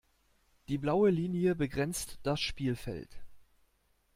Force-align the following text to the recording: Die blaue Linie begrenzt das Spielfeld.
Die 0.67 0.79
blaue 0.79 1.11
Linie 1.11 1.53
begrenzt 1.53 2.17
das 2.23 2.39
Spielfeld. 2.41 3.19